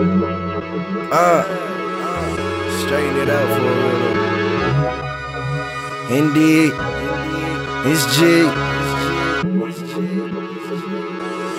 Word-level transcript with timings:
Uh, 0.00 1.44
straighten 2.80 3.16
it 3.20 3.28
out 3.28 3.48
for 3.52 3.68
a 3.68 3.76
minute. 3.84 4.16
Indeed, 6.10 6.72
it's 7.84 8.04
G. 8.16 8.18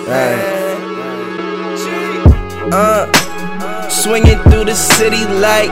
Right. 0.08 0.42
Uh, 2.72 3.06
swinging 3.88 4.38
through 4.50 4.64
the 4.64 4.74
city 4.74 5.24
like 5.38 5.70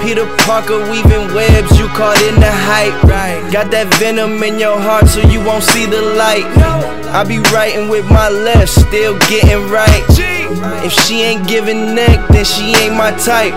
Peter 0.00 0.26
Parker 0.44 0.78
weaving 0.88 1.34
webs, 1.34 1.76
you 1.76 1.88
caught 1.88 2.22
in 2.22 2.38
the 2.38 2.52
hype. 2.52 2.94
Got 3.50 3.72
that 3.72 3.92
venom 3.94 4.40
in 4.44 4.60
your 4.60 4.78
heart 4.78 5.08
so 5.08 5.20
you 5.20 5.40
won't 5.44 5.64
see 5.64 5.86
the 5.86 6.00
light. 6.00 6.46
I 7.12 7.24
be 7.24 7.38
writing 7.52 7.88
with 7.88 8.06
my 8.06 8.28
left, 8.28 8.68
still 8.68 9.18
getting 9.28 9.68
right. 9.68 10.33
If 10.84 10.92
she 10.92 11.22
ain't 11.22 11.46
giving 11.48 11.94
neck, 11.94 12.28
then 12.28 12.44
she 12.44 12.74
ain't 12.76 12.94
my 12.94 13.10
type. 13.18 13.54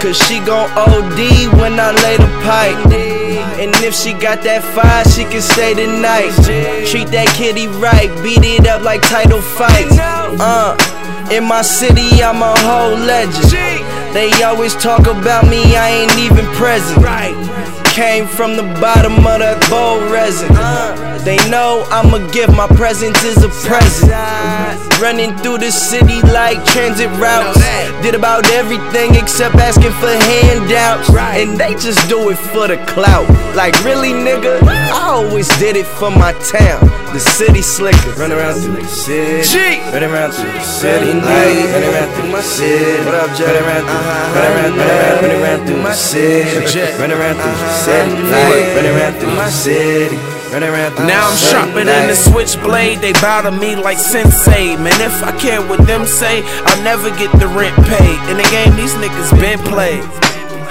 Cause 0.00 0.16
she 0.26 0.38
gon' 0.40 0.70
OD 0.76 1.20
when 1.60 1.78
I 1.80 1.92
lay 2.04 2.16
the 2.16 2.30
pipe. 2.44 3.24
And 3.60 3.74
if 3.84 3.94
she 3.94 4.12
got 4.12 4.42
that 4.42 4.62
fire, 4.74 5.04
she 5.04 5.24
can 5.24 5.40
stay 5.40 5.74
the 5.74 5.86
night. 5.86 6.32
Treat 6.90 7.08
that 7.08 7.28
kitty 7.36 7.68
right, 7.68 8.10
beat 8.22 8.44
it 8.44 8.66
up 8.66 8.82
like 8.82 9.02
title 9.02 9.40
fights. 9.40 9.96
Uh, 9.98 10.76
in 11.30 11.44
my 11.44 11.62
city, 11.62 12.22
I'm 12.22 12.42
a 12.42 12.54
whole 12.60 12.98
legend. 12.98 13.52
They 14.14 14.30
always 14.42 14.74
talk 14.74 15.06
about 15.06 15.44
me, 15.48 15.76
I 15.76 16.04
ain't 16.04 16.18
even 16.18 16.46
present. 16.54 17.00
Came 17.94 18.26
from 18.26 18.56
the 18.56 18.64
bottom 18.82 19.18
of 19.18 19.38
that 19.38 19.62
bowl 19.70 20.02
resin. 20.10 20.50
They 21.22 21.38
know 21.48 21.86
I'ma 21.94 22.18
give 22.32 22.50
my 22.50 22.66
presence 22.66 23.22
is 23.22 23.38
a 23.44 23.48
present. 23.62 24.10
Running 24.98 25.30
through 25.38 25.58
the 25.58 25.70
city 25.70 26.18
like 26.34 26.58
transit 26.66 27.08
routes. 27.22 27.62
Did 28.02 28.16
about 28.16 28.50
everything 28.50 29.14
except 29.14 29.54
asking 29.62 29.94
for 30.02 30.10
handouts. 30.10 31.08
And 31.38 31.56
they 31.56 31.78
just 31.78 32.02
do 32.08 32.30
it 32.30 32.38
for 32.50 32.66
the 32.66 32.82
clout. 32.90 33.30
Like, 33.54 33.78
really, 33.84 34.10
nigga? 34.10 34.60
I 34.66 35.14
always 35.14 35.46
did 35.62 35.76
it 35.76 35.86
for 35.86 36.10
my 36.10 36.32
town. 36.42 36.90
The 37.14 37.20
city 37.20 37.62
slicker. 37.62 38.10
Run 38.18 38.32
around 38.32 38.58
through 38.58 38.82
the 38.82 38.88
city. 38.90 39.46
G. 39.46 39.78
Run 39.94 40.02
around 40.02 40.32
through 40.32 40.50
the 40.50 40.66
city. 40.66 41.14
Like, 41.14 41.70
run 41.70 41.84
around 41.94 42.10
through 42.18 42.32
my 42.32 42.42
city. 42.42 43.06
What 43.06 43.14
up, 43.14 43.30
Jay? 43.38 43.46
Run 43.46 43.62
around 43.62 43.86
through, 43.86 44.02
run 44.34 44.50
around, 44.50 44.72
run 44.74 44.90
around, 44.90 45.22
run 45.22 45.30
around 45.30 45.60
through 45.66 45.78
my 45.78 45.94
uh-huh. 45.94 46.10
city. 46.10 46.98
Run 46.98 47.12
around 47.14 47.38
through 47.38 47.54
the 47.54 47.70
city. 47.70 47.83
Like, 47.86 48.84
around 48.86 49.20
through 49.20 49.34
my 49.34 49.50
city. 49.50 50.16
Now 50.54 51.28
I'm 51.30 51.36
sharper 51.36 51.84
than 51.84 52.08
the 52.08 52.14
switchblade. 52.14 53.00
They 53.00 53.12
bow 53.12 53.42
to 53.42 53.50
me 53.50 53.76
like 53.76 53.98
sensei. 53.98 54.76
Man, 54.76 55.00
if 55.00 55.22
I 55.22 55.36
care 55.38 55.60
what 55.60 55.84
them 55.86 56.06
say, 56.06 56.42
I'll 56.64 56.82
never 56.82 57.10
get 57.18 57.32
the 57.38 57.48
rent 57.48 57.76
paid. 57.84 58.30
In 58.30 58.36
the 58.36 58.48
game, 58.50 58.74
these 58.76 58.94
niggas 58.94 59.38
been 59.40 59.58
played. 59.58 60.04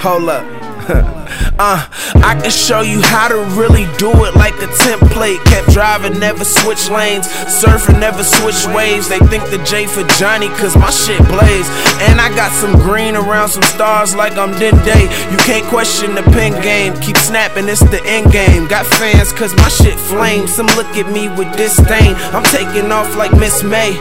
Hold 0.00 0.30
up. 0.30 0.44
uh, 1.58 1.86
I 2.16 2.38
can 2.40 2.50
show 2.50 2.80
you 2.80 3.00
how 3.00 3.28
to 3.28 3.36
really 3.54 3.86
do 3.98 4.10
it 4.24 4.34
like 4.34 4.54
a 4.54 4.68
template. 4.82 5.42
Kept 5.44 5.70
driving, 5.70 6.18
never 6.18 6.44
switch 6.44 6.88
lanes. 6.90 7.28
Surfing, 7.46 8.00
never 8.00 8.24
switch 8.24 8.66
waves. 8.74 9.08
They 9.08 9.18
think 9.30 9.44
the 9.50 9.62
J 9.64 9.86
for 9.86 10.02
Johnny, 10.18 10.48
cause 10.60 10.76
my 10.76 10.90
shit 10.90 11.18
blaze. 11.28 11.68
And 12.10 12.20
I 12.20 12.34
got 12.34 12.50
some 12.52 12.74
green 12.74 13.14
around 13.14 13.48
some 13.48 13.62
stars 13.62 14.14
like 14.14 14.36
I'm 14.36 14.52
Dende. 14.54 15.06
You 15.30 15.38
can't 15.38 15.66
question 15.66 16.14
the 16.14 16.22
pen 16.34 16.60
game. 16.62 16.98
Keep 17.00 17.16
snapping, 17.18 17.68
it's 17.68 17.80
the 17.80 18.02
end 18.04 18.32
game. 18.32 18.66
Got 18.66 18.86
fans 18.86 19.32
cause 19.32 19.54
my 19.56 19.68
shit 19.68 19.98
flames. 19.98 20.54
Some 20.54 20.66
look 20.78 20.90
at 20.96 21.10
me 21.12 21.28
with 21.28 21.54
disdain. 21.56 22.14
I'm 22.34 22.44
taking 22.44 22.90
off 22.90 23.16
like 23.16 23.32
Miss 23.32 23.62
May. 23.62 23.94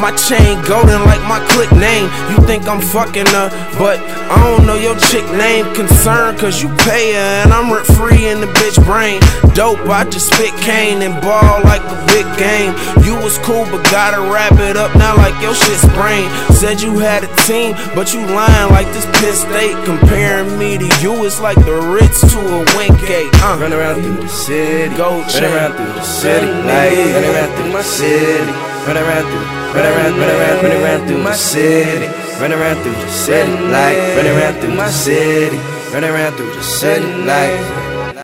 My 0.00 0.12
chain 0.12 0.60
golden 0.68 1.02
like 1.04 1.22
my 1.24 1.40
click 1.50 1.72
name. 1.72 2.10
You 2.30 2.36
think 2.46 2.68
I'm 2.68 2.80
fucking 2.80 3.26
her, 3.26 3.48
but 3.78 3.98
I 4.30 4.36
don't 4.44 4.66
know 4.66 4.76
your 4.76 4.96
chick 5.08 5.24
name. 5.32 5.72
Concerned 5.74 6.38
cause 6.38 6.62
you 6.62 6.68
pay 6.84 7.14
her 7.14 7.44
and 7.44 7.52
I'm 7.52 7.72
rent 7.72 7.86
free 7.86 8.28
in 8.28 8.40
the 8.40 8.46
bitch 8.46 8.76
brain. 8.84 9.20
Dope, 9.54 9.80
I 9.88 10.04
just 10.04 10.32
spit 10.32 10.52
cane 10.60 11.00
and 11.02 11.14
ball 11.22 11.62
like 11.64 11.80
a 11.80 11.98
big 12.12 12.26
game. 12.36 12.76
You 13.04 13.16
was 13.16 13.38
cool, 13.38 13.64
but 13.72 13.82
gotta 13.90 14.20
wrap 14.30 14.52
it 14.60 14.76
up 14.76 14.94
now 14.96 15.16
like 15.16 15.34
your 15.40 15.54
shit 15.54 15.78
sprained. 15.78 16.30
Said 16.54 16.80
you 16.82 16.98
had 16.98 17.24
a 17.24 17.30
team, 17.48 17.72
but 17.94 18.12
you 18.12 18.20
lying 18.20 18.70
like 18.72 18.86
this 18.92 19.06
piss 19.20 19.40
state. 19.40 19.76
Comparing 19.84 20.58
me 20.58 20.76
to 20.76 20.88
you, 21.00 21.24
it's 21.24 21.40
like 21.40 21.56
the 21.64 21.80
Ritz 21.80 22.20
to 22.32 22.38
a 22.38 22.58
Wingate. 22.76 23.32
Uh. 23.42 23.56
Run 23.60 23.72
around 23.72 24.02
through 24.02 24.16
the 24.16 24.28
city. 24.28 24.94
Gold 24.96 25.24
Run 25.32 25.44
around 25.44 25.72
through 25.76 25.92
the 25.92 26.02
city. 26.02 26.46
Like, 26.46 26.92
run 26.92 27.24
around 27.24 27.56
through 27.56 27.72
my 27.72 27.82
city. 27.82 28.52
Run 28.86 28.96
around 28.96 29.24
through, 29.24 29.65
run 29.76 29.84
around, 29.84 30.18
run 30.18 30.30
around, 30.30 30.64
run 30.64 30.72
around 30.82 31.06
through 31.06 31.22
my 31.22 31.34
city. 31.34 32.06
Run 32.40 32.52
around 32.52 32.82
through 32.82 32.92
the 32.92 33.08
city. 33.08 33.52
Like, 33.52 33.98
run 34.16 34.26
around 34.26 34.54
through 34.60 34.74
my 34.74 34.90
city. 34.90 35.58
Run 35.92 36.04
around 36.04 36.32
through 36.36 36.52
the 36.54 36.62
city. 36.62 37.06
Like. 37.24 37.95